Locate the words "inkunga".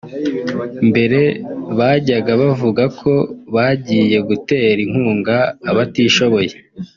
4.85-5.35